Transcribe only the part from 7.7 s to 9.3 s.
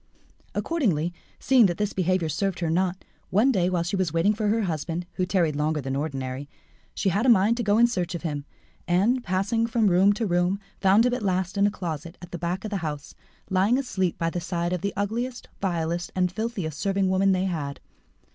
in search of him, and,